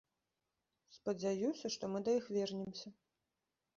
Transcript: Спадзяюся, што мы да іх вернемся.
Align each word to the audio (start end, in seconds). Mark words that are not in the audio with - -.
Спадзяюся, 0.95 1.67
што 1.75 1.83
мы 1.97 2.03
да 2.07 2.11
іх 2.21 2.25
вернемся. 2.39 2.87